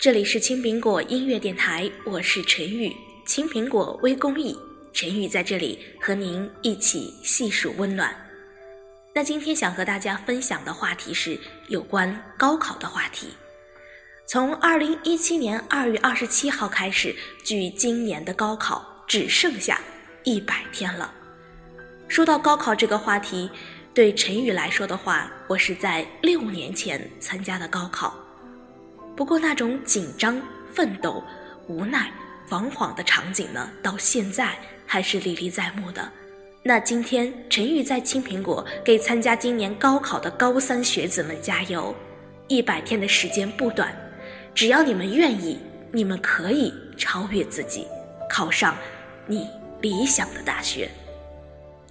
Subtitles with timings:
[0.00, 2.90] 这里是青苹果音乐电台，我是陈宇，
[3.26, 4.56] 青苹果微公益，
[4.94, 8.16] 陈宇在这里和您一起细数温暖。
[9.14, 11.38] 那今天想和大家分享的话题是
[11.68, 13.28] 有关高考的话题。
[14.26, 17.14] 从二零一七年二月二十七号开始，
[17.44, 19.82] 距今年的高考只剩下
[20.24, 21.12] 一百天了。
[22.08, 23.50] 说到高考这个话题，
[23.92, 28.14] 对陈宇来说的话，我是在六年前参加的高考。
[29.16, 30.40] 不过那种紧张、
[30.72, 31.22] 奋斗、
[31.66, 32.10] 无奈、
[32.48, 36.10] 惶惶的场景呢，到现在还是历历在目的。
[36.62, 41.94] 那今天陈宇在青苹果给参加今年高考的高三学子们加油！
[42.48, 43.94] 一百天的时间不短，
[44.54, 45.58] 只要你们愿意，
[45.92, 47.86] 你们可以超越自己，
[48.28, 48.76] 考上
[49.26, 49.46] 你
[49.80, 50.90] 理想的大学。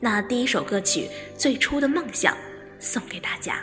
[0.00, 1.08] 那第一首歌曲
[1.38, 2.34] 《最初的梦想》
[2.78, 3.62] 送给大家。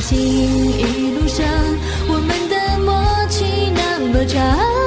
[0.00, 1.44] 心一路上
[2.08, 3.44] 我们的默契
[3.74, 4.77] 那么长。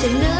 [0.00, 0.39] 真的。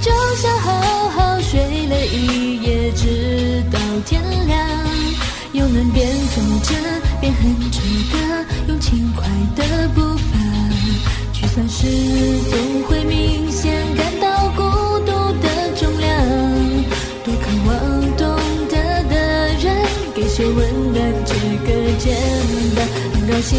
[0.00, 4.58] 就像好好睡了一夜，直到天亮。
[5.52, 6.74] 又能边走着
[7.20, 7.80] 边哼着
[8.10, 8.16] 歌，
[8.68, 9.26] 用轻快
[9.56, 10.38] 的步伐。
[11.34, 11.86] 沮丧时
[12.50, 14.62] 总会明显感到孤
[15.00, 16.08] 独的重量。
[17.24, 18.24] 多渴望懂
[18.68, 18.76] 得
[19.08, 19.14] 的
[19.58, 19.76] 人，
[20.14, 21.34] 给些温暖这
[21.66, 21.68] 个
[21.98, 22.16] 肩
[22.76, 22.78] 膀。
[23.12, 23.58] 很高兴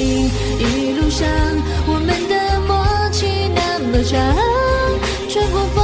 [0.59, 1.27] 一路上
[1.87, 2.41] 我们的。
[2.67, 4.17] 默契那么长，
[5.29, 5.83] 穿过风，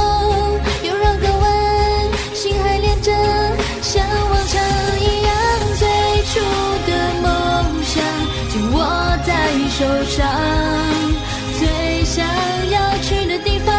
[8.72, 9.34] 握在
[9.68, 10.28] 手上
[11.58, 12.24] 最想
[12.70, 13.74] 要去的地方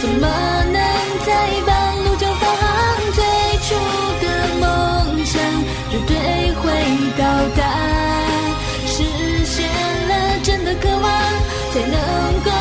[0.00, 0.26] 怎么
[0.72, 0.80] 能
[1.24, 2.66] 在半路就返航
[3.12, 3.24] 最
[3.66, 3.74] 初
[4.22, 4.26] 的
[4.60, 5.40] 梦想
[5.90, 6.14] 绝对
[6.54, 6.62] 会
[7.16, 7.24] 到
[7.56, 7.62] 达
[8.86, 9.02] 实
[9.44, 9.68] 现
[10.08, 11.02] 了真的渴望
[11.72, 11.96] 才能
[12.44, 12.53] 够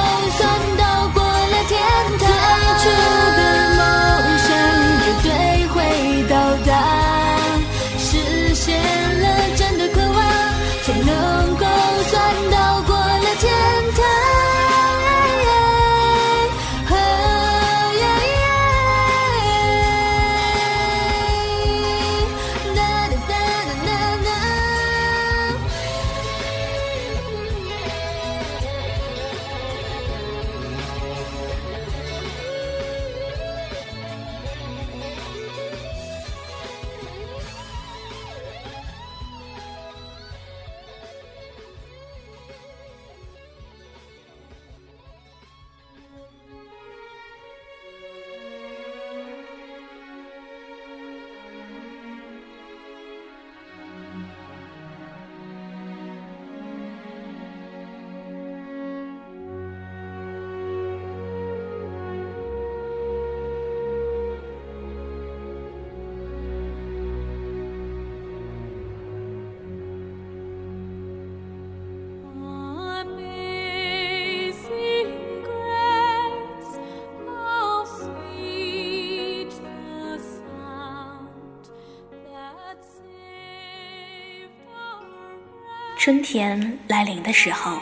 [86.03, 87.79] 春天来临的时候，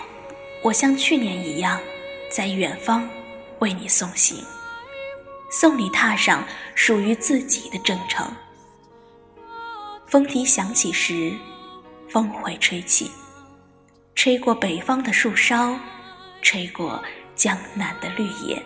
[0.62, 1.81] 我像去年一样，
[2.29, 3.09] 在远方
[3.57, 4.45] 为你送行，
[5.50, 6.45] 送你踏上
[6.75, 8.31] 属于自己的征程。
[10.06, 11.35] 风笛响起时，
[12.12, 13.09] 风会吹起，
[14.13, 15.75] 吹过北方的树梢，
[16.44, 17.03] 吹过
[17.35, 18.63] 江南的绿野，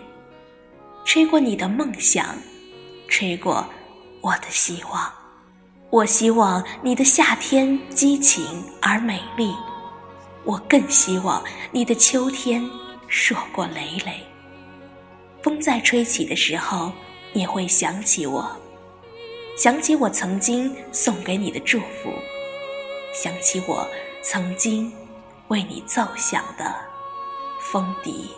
[1.06, 2.36] 吹过你的梦想，
[3.08, 3.66] 吹过
[4.20, 5.10] 我的希望。
[5.96, 9.54] 我希望你的夏天激情而美丽，
[10.44, 12.62] 我更希望你的秋天
[13.08, 14.20] 硕果累累。
[15.42, 16.92] 风在吹起的时候，
[17.32, 18.46] 你会想起我，
[19.56, 22.12] 想起我曾经送给你的祝福，
[23.14, 23.88] 想起我
[24.22, 24.92] 曾经
[25.48, 26.74] 为你奏响的
[27.58, 28.32] 风笛。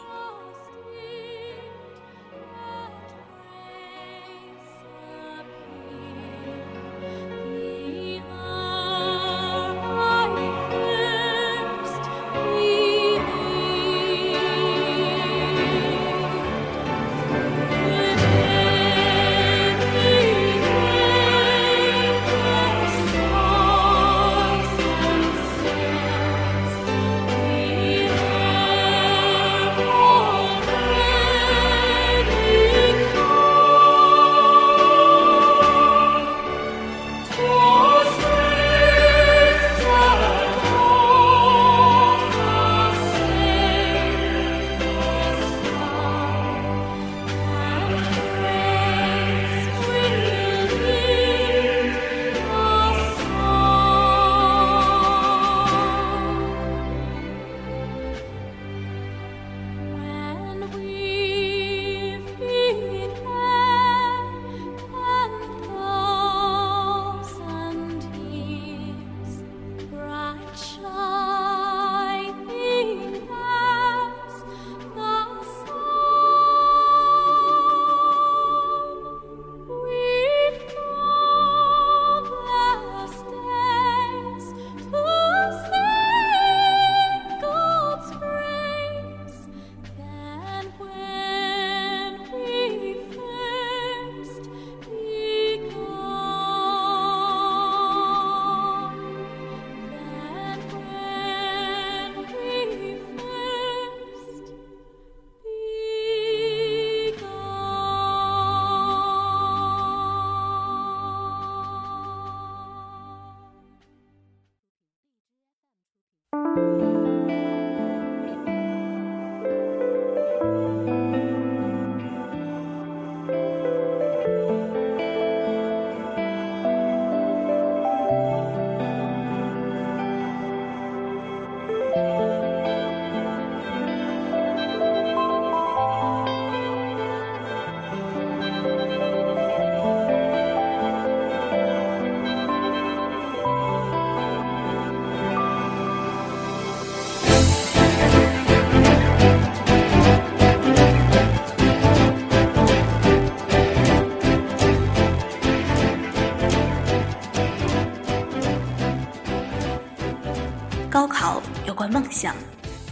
[162.18, 162.34] 想，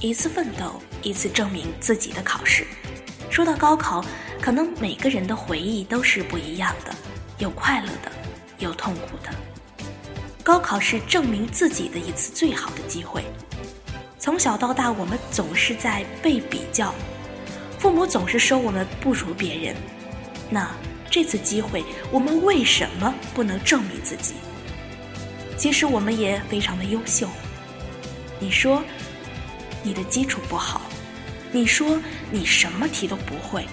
[0.00, 2.64] 一次奋斗一次证明自己的考试。
[3.28, 4.04] 说到高考，
[4.40, 6.95] 可能每个人的回忆都是不一样的，
[7.38, 8.12] 有快乐的，
[8.61, 9.30] 有痛苦的。
[10.45, 13.25] 高考是证明自己的一次最好的机会。
[14.16, 16.95] 从小到大，我们总是在被比较，
[17.80, 19.75] 父母总是说我们不如别人。
[20.49, 20.71] 那
[21.11, 24.35] 这次机会，我们为什么不能证明自己？
[25.59, 27.28] 其实我们也非常的优秀。
[28.38, 28.85] 你说
[29.87, 30.81] 你的基础不好，
[31.52, 31.97] 你说
[32.33, 33.64] 你什么题都不会，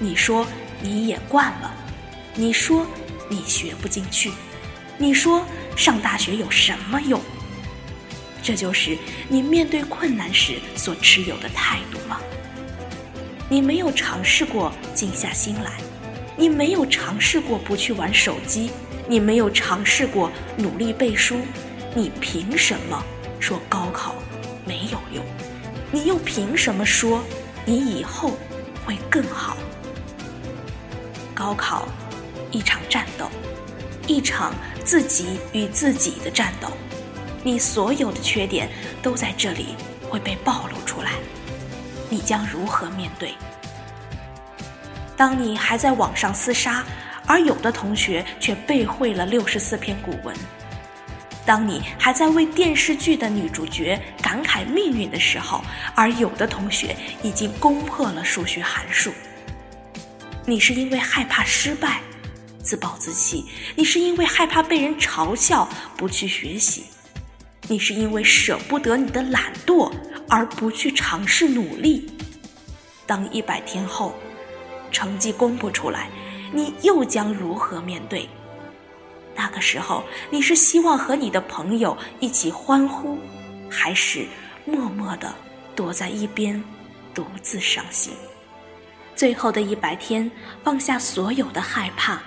[0.00, 0.44] 你说
[0.82, 1.72] 你也惯了，
[2.34, 2.84] 你说
[3.28, 4.32] 你学不进去，
[4.98, 5.46] 你说
[5.76, 7.20] 上大学有什么用？
[8.42, 12.18] 这就是你面对困难时所持有的态度吗？
[13.48, 15.70] 你没有尝试过静下心来，
[16.36, 18.72] 你没有尝试过不去玩手机，
[19.06, 21.36] 你没有尝试过努力背书，
[21.94, 23.00] 你凭什么
[23.38, 24.16] 说高考
[24.64, 25.24] 没有用？
[25.90, 27.22] 你又凭什么说
[27.64, 28.32] 你以后
[28.84, 29.56] 会更好？
[31.34, 31.86] 高考，
[32.50, 33.28] 一场战斗，
[34.06, 34.54] 一场
[34.84, 36.68] 自己与自己的战斗。
[37.42, 38.68] 你所有的缺点
[39.02, 39.76] 都在这里
[40.08, 41.12] 会被暴露出来，
[42.08, 43.34] 你将如何面对？
[45.16, 46.84] 当你还在网上厮杀，
[47.26, 50.34] 而有的同学却背会了六十四篇古文；
[51.46, 55.62] 当你还在为电视剧的女主角感慨命运的时候，
[55.94, 59.12] 而有的同学已经攻破了数学函数。
[60.46, 62.00] 你是因为害怕失败，
[62.62, 63.44] 自暴自弃；
[63.76, 66.84] 你是因为害怕被人嘲笑，不去学习。
[67.68, 69.90] 你是因为舍不得你的懒惰
[70.28, 72.10] 而不去尝试努力。
[73.06, 74.14] 当一百天后，
[74.90, 76.08] 成绩公布出来，
[76.52, 78.28] 你又将如何面对？
[79.36, 83.18] 那个时候，你是希望和你的朋友一起欢呼，
[83.68, 84.26] 还是
[84.64, 85.34] 默默的
[85.74, 86.62] 躲在一边
[87.12, 88.14] 独自伤心？
[89.16, 90.30] 最后的一百天，
[90.62, 92.20] 放下所有的害怕，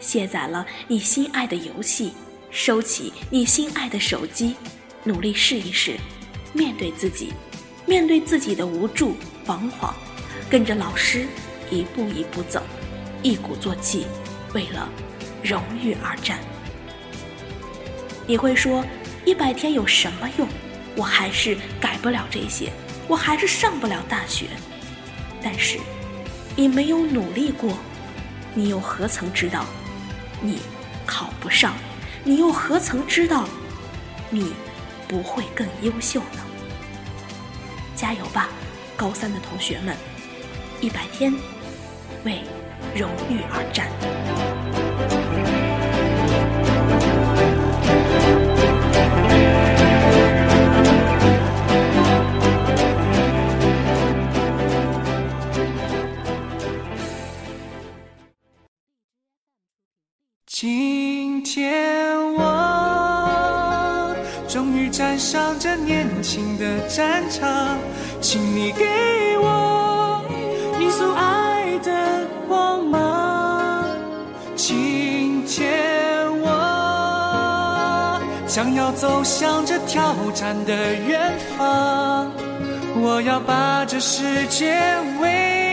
[0.00, 2.12] 卸载了你心爱的游戏，
[2.50, 4.54] 收起你心爱的手机。
[5.02, 5.96] 努力试一试，
[6.52, 7.32] 面对自己，
[7.86, 9.94] 面对自己的无助、彷徨，
[10.50, 11.26] 跟着老师
[11.70, 12.62] 一步一步走，
[13.22, 14.06] 一鼓作气，
[14.52, 14.86] 为了
[15.42, 16.38] 荣誉而战。
[18.26, 18.84] 你会说，
[19.24, 20.48] 一百天有什么用？
[20.96, 22.72] 我还是改不了这些，
[23.08, 24.46] 我还是上不了大学。
[25.42, 25.78] 但是，
[26.56, 27.76] 你没有努力过，
[28.54, 29.64] 你又何曾知道
[30.40, 30.58] 你
[31.06, 31.74] 考不上？
[32.22, 33.48] 你又何曾知道
[34.28, 34.52] 你？
[35.08, 36.44] 不会更优秀呢？
[37.96, 38.48] 加油吧，
[38.96, 39.96] 高三的同学们！
[40.80, 41.34] 一百天，
[42.24, 42.42] 为
[42.94, 44.79] 荣誉而战。
[64.70, 67.76] 终于站上这年轻的战场，
[68.20, 68.86] 请你给
[69.38, 70.22] 我
[70.78, 71.90] 你所爱的
[72.46, 73.84] 光芒。
[74.54, 82.30] 今天我将要走向这挑战的远方，
[82.94, 84.80] 我要把这世界
[85.20, 85.69] 为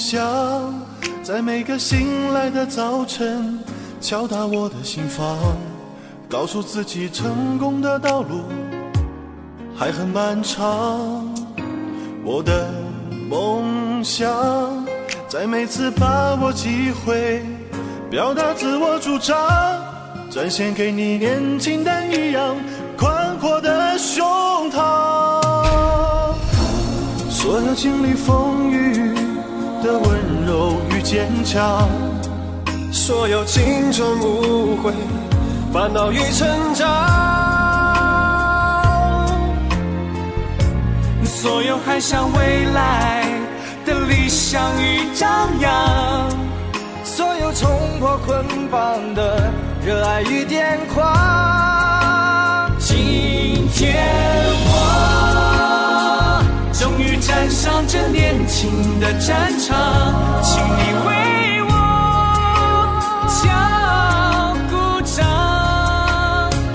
[0.00, 0.74] 想，
[1.22, 3.58] 在每个醒来的早晨
[4.00, 5.36] 敲打我的心房，
[6.26, 8.44] 告诉自己成功的道路
[9.76, 10.58] 还很漫长。
[12.24, 12.70] 我的
[13.28, 14.32] 梦想，
[15.28, 17.44] 在每次把握机会
[18.10, 19.36] 表达自我主张，
[20.30, 22.56] 展现给你年轻但一样
[22.96, 24.26] 宽阔的胸
[24.70, 26.32] 膛。
[27.28, 29.14] 所有经历风雨
[29.82, 31.88] 的温柔与坚强，
[32.92, 34.92] 所有青春无悔、
[35.72, 36.86] 烦恼与成长，
[41.24, 43.24] 所有还向未来
[43.86, 46.28] 的理想与张扬，
[47.02, 49.50] 所有冲破捆绑的
[49.84, 52.70] 热爱与癫狂。
[52.78, 53.96] 今天
[54.66, 55.49] 我。
[56.80, 59.76] 终于站上这年轻的战场，
[60.42, 61.72] 请你为我
[63.28, 63.36] 敲
[64.70, 65.20] 鼓掌。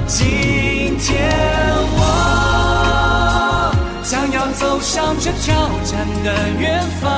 [0.06, 1.28] 今天
[1.98, 2.00] 我
[4.04, 7.10] 将要走向这挑战的远方，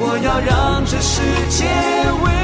[0.00, 1.66] 我要让这世界
[2.24, 2.43] 为。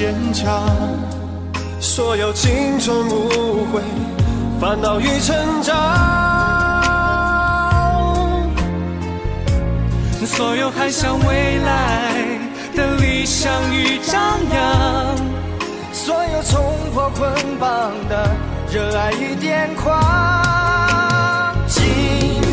[0.00, 0.66] 坚强，
[1.78, 3.82] 所有青春无悔、
[4.58, 5.76] 烦恼与成长。
[10.24, 12.14] 所有迈向未来
[12.74, 14.18] 的理想与张
[14.50, 15.16] 扬，
[15.92, 16.64] 所有冲
[16.94, 18.30] 破捆绑的
[18.72, 21.54] 热爱与癫狂。
[21.68, 21.84] 今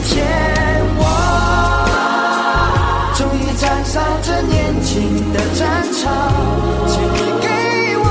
[0.04, 0.84] 天
[3.58, 6.32] 站上这年轻的战场，
[6.88, 7.48] 请你给
[7.98, 8.06] 我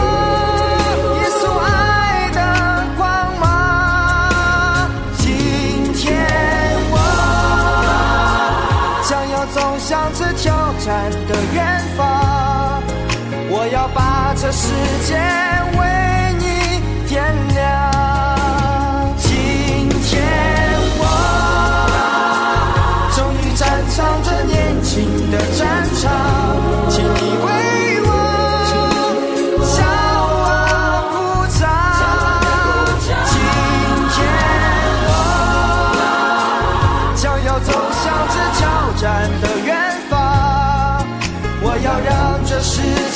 [1.15, 2.39] 耶稣爱的
[2.97, 3.07] 光
[3.39, 3.45] 芒。
[5.19, 5.25] 今
[5.95, 6.05] 天
[6.91, 6.95] 我
[9.09, 10.45] 将要走向这挑
[10.85, 12.83] 战的远方，
[13.49, 14.73] 我要把这世
[15.07, 15.15] 界
[26.89, 27.47] 请你为
[28.03, 28.11] 我
[29.75, 30.49] 骄傲
[31.13, 31.15] 鼓
[31.59, 31.61] 掌
[33.31, 33.35] 今
[34.13, 34.17] 天
[35.09, 35.11] 我
[37.17, 37.71] 将要走
[38.03, 38.61] 向这挑
[39.01, 39.05] 战
[39.41, 39.69] 的远
[40.09, 40.15] 方
[41.63, 42.11] 我要让
[42.45, 42.75] 这世